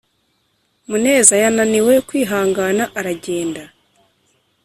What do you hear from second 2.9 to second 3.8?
aragenda